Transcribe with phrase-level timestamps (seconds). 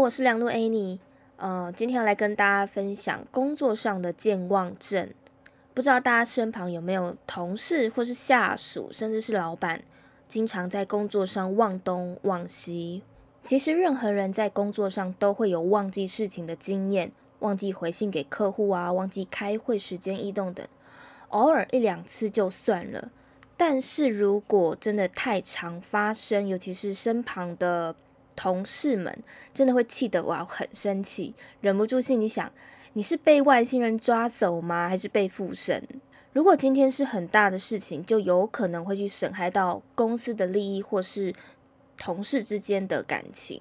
[0.00, 0.98] 我是梁路 Annie，
[1.36, 5.08] 呃，今天要来跟大家分享工作上的健忘症。
[5.72, 9.84] 不知道大家身旁有没有同事或是下属，甚至是老板，
[10.26, 13.02] 经常在工作上忘东忘西。
[13.42, 20.66] 其实任何人在工作上都会有忘记事情的经验，忘记回信给客户啊，忘记开会时间异动等，
[21.28, 23.12] 偶尔一两次就算了。
[23.56, 27.94] 但是如果真的太常发生，尤其是身旁的
[28.40, 29.22] 同事们，
[29.52, 32.50] 真的会气得我很生气，忍不住心里想：
[32.94, 34.88] 你是被外星人抓走吗？
[34.88, 35.86] 还是被附身？
[36.32, 41.34] 如果今天是很大的事情，就有可能会去损害到公司的利益，或是。
[42.02, 43.60] 同事之间的感情，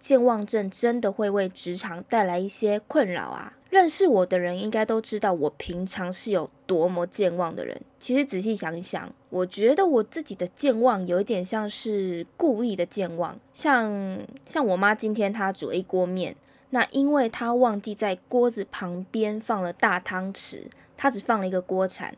[0.00, 3.55] 健忘症真的会为职场带来一些困扰啊！
[3.68, 7.80] 认识我的人应该都知道，我平常是有多么健忘的人。
[7.98, 13.38] 其实仔细想一想，我觉得我自己的健忘有一点像是故意的健忘。
[13.52, 16.36] 像像我妈今天她煮了一锅面，
[16.70, 22.16] 那因为她忘记在锅子旁边放了大汤匙，她只放了一个锅铲。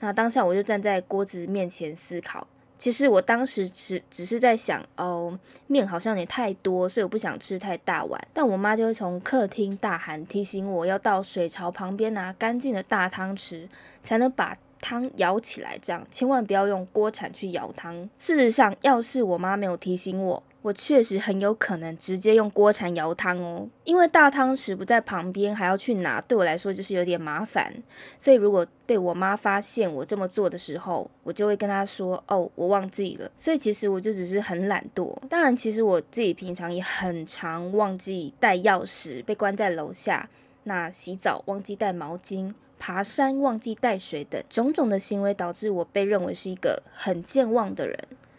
[0.00, 2.46] 那当下我就站在锅子面前思考。
[2.78, 8.20] 其实我当时只只是在想，哦，面好像也太多，所以我不想吃太大碗。
[8.32, 13.66] 但我妈就会从客厅大喊提醒我要到水槽旁边拿干净的大汤匙，
[14.04, 15.76] 才能把汤舀起来。
[15.82, 18.08] 这样千万不要用锅铲去舀汤。
[18.16, 27.72] 事实上，要是我妈没有提醒我，我确实很有可能直接用锅铲舀汤哦，因为大汤匙不在旁边，还要去拿，对我来说就是有点麻烦。
[28.18, 35.16] 所以如果被我妈发现我这么做的时候，我就会跟她说：“哦，我忘记了。”所以其实我就只是很懒惰。
[35.28, 40.28] 当然，其实我自己平常也很常忘记带钥匙，被关在楼下。
[40.64, 47.96] 那洗澡忘记带毛巾，爬山忘记带水等种种的行为，导致我被认为是一个很健忘的人。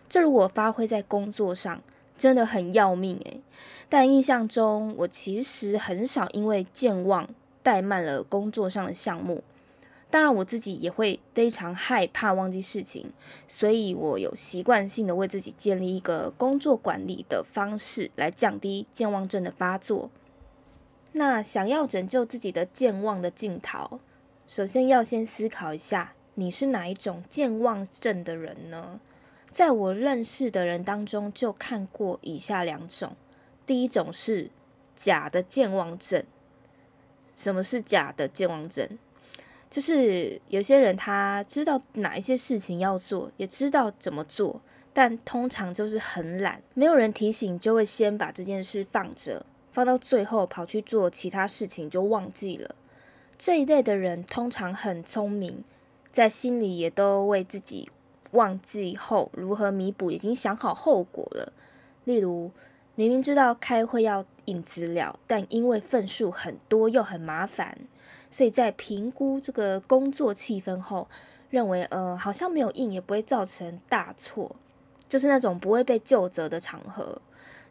[0.07, 1.81] 这如果发挥在工作上，
[2.19, 3.41] 真的很要命诶。
[3.89, 7.27] 但印象中我其实很少因为健忘
[7.63, 9.43] 怠慢了工作上的项目。
[10.11, 13.11] 当然我自己也会非常害怕忘记事情，
[13.47, 20.09] 所以我有习惯性的为自己建立一个工作管理的方式，来降低健忘症的发作。
[21.11, 23.99] 那想要拯救自己的健忘的镜头，
[24.47, 28.99] 首先要先思考一下，你是哪一种健忘症的人呢？
[29.51, 33.15] 在我认识的人当中，就看过以下两种。
[33.65, 34.49] 第一种是
[34.95, 36.23] 假的健忘症。
[37.35, 38.97] 什么是假的健忘症？
[39.69, 44.61] 就是有些人他知道哪一些事情要做，也知道怎么做，
[44.93, 52.75] 但通常就是很懒，没有人提醒，就会先把这件事放着，放到最后跑去做其他事情，就忘记了。
[53.37, 55.63] 这一类的人通常很聪明，
[56.11, 57.89] 在心里也都为自己。
[58.31, 61.51] 忘记后如何弥补，已经想好后果了。
[62.05, 62.51] 例如，
[62.95, 67.77] 明明知道开会要印资料，但因为份数很多又很麻烦，
[68.29, 71.07] 所以在评估这个工作气氛后，
[71.49, 74.55] 认为呃好像没有印也不会造成大错，
[75.07, 77.21] 就是那种不会被就责的场合。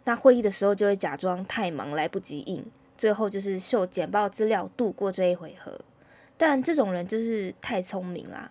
[0.05, 2.65] 那会议的时候就会假装太忙来不及印，
[2.97, 5.79] 最后就是秀简报资料度过这一回合。
[6.37, 8.51] 但这种人就是太聪明啦。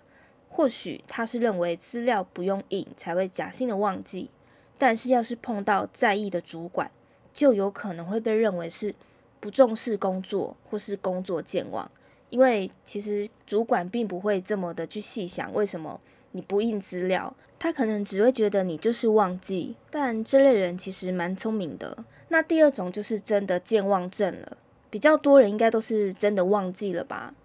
[0.58, 4.32] 或许他是认为资料不用印才会假性的忘记，
[4.80, 6.90] 但是要是碰到在意的主管，
[7.32, 8.96] 就有可能会被认为是
[9.40, 11.88] 不重视工作或是工作健忘。
[12.32, 16.02] 因为其实主管并不会这么的去细想为什么
[16.32, 19.76] 你不印资料，他可能只会觉得你就是忘记。
[19.92, 22.04] 但这类人其实蛮聪明的。
[22.30, 24.58] 那第二种就是真的健忘症了，
[24.90, 27.36] 比较多人应该都是真的忘记了吧。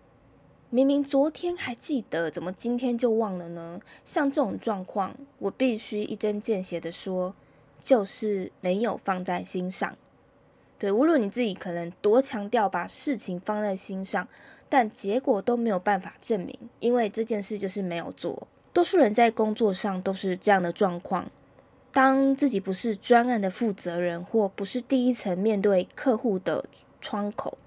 [0.75, 3.79] 明明昨天还记得，怎么今天就忘了呢？
[4.07, 7.35] 像这种状况，我必须一针见血的说，
[7.79, 9.95] 就是没有放在心上。
[10.79, 14.27] 对，无论你自己可能多强调把事情放在心上，
[14.71, 18.49] 但结果都没有办法证明，因为这件事就是没有做。
[18.73, 21.31] 多数人在工作上都是这样的状况，
[21.93, 26.65] 当自己不是专案的负责人，或不是第一层面对客户的
[26.99, 27.59] 窗口。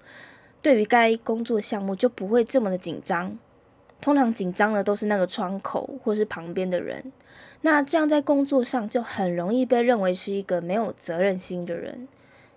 [0.66, 3.38] 对于该工作项目就不会这么的紧张，
[4.00, 7.12] 通常紧张的都是那个窗口或是旁边的人。
[7.60, 12.08] 那这样在工作上就很容易被认为是一个没有责任心的人。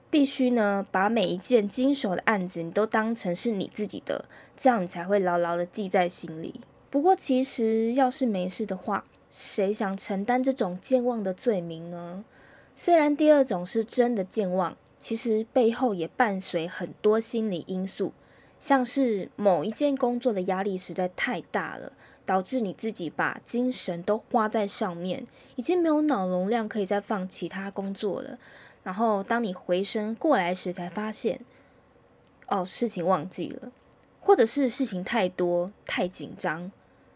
[0.10, 4.26] 必须呢把每一件经手的案子你都当成是你自己的，
[4.58, 6.60] 这样你才会牢牢的记在心里。
[6.90, 12.26] 不过其实要是没事的话，谁想承担这种健忘的罪名呢？
[12.74, 14.76] 虽然第二种是真的健忘。
[15.00, 18.12] 其实背后也伴随很多心理因素，
[18.60, 21.94] 像是某一件工作的压力实在太大了，
[22.26, 25.26] 导致你自己把精神都花在上面，
[25.56, 28.38] 已经没有脑容量可以再放其他工作了。
[28.84, 31.40] 然后当你回神过来时，才发现，
[32.48, 33.72] 哦，事情忘记了，
[34.20, 36.72] 或者是事情太多太紧张。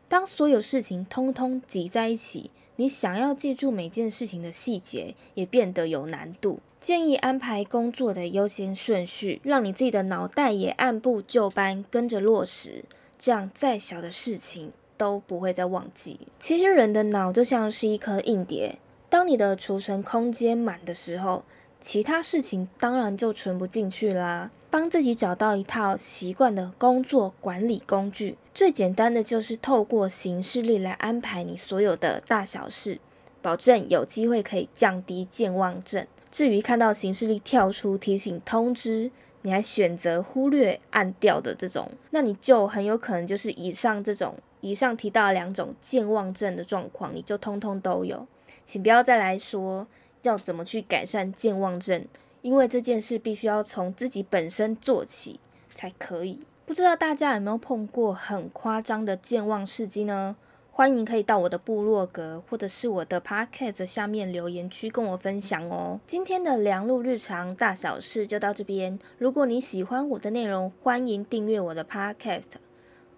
[0.07, 6.59] 当所有事情通通挤在一起，你想要记住每件事情的细节，也变得有难度。
[6.83, 12.83] 建议安排工作的优先顺序，让你自己的脑袋也按部就班跟着落实，
[13.17, 16.19] 这样再小的事情都不会再忘记。
[16.41, 21.45] 其实人的脑就像是一颗硬碟，当你的储存空间满的时候，
[21.79, 24.51] 其他事情当然就存不进去啦。
[24.69, 32.99] 帮自己找到一套习惯的工作管理工具，最简单的就是透过行事历来安排你所有的大小事，
[33.41, 36.05] 保证有机会可以降低健忘症。
[36.33, 39.11] 至于看到行事历跳出提醒通知，
[39.43, 48.27] 你还选择忽略按掉的这种，那你就很有可能就是以上这种以上提到两种健忘症的状况，你就通通都有。
[48.65, 49.85] 请不要再来说
[50.23, 52.03] 要怎么去改善健忘症，
[52.41, 55.39] 因为这件事必须要从自己本身做起
[55.75, 56.39] 才可以。
[56.65, 60.35] 不知道大家有没有碰过很夸张的健忘事迹呢？
[60.75, 65.99] 欢迎可以到我的部落格或者是我的 podcast 下面留言区跟我分享哦。
[66.07, 68.97] 今天的梁路日常大小事就到这边。
[69.19, 72.53] 如果你喜欢我的内容，欢迎订阅我的 podcast。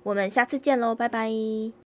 [0.03, 1.84] 我们下次见喽，拜拜。